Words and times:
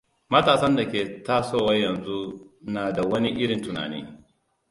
Matasan 0.31 0.75
da 0.75 0.85
ke 0.91 1.01
tasowa 1.23 1.75
yanzu 1.75 2.19
na 2.61 2.91
da 2.91 3.01
wani 3.03 3.29
irin 3.43 3.61
tunani. 3.63 4.07